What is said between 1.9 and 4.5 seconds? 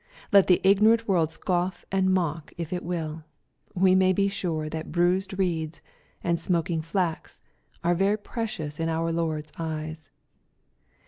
and mock, if it will. We may be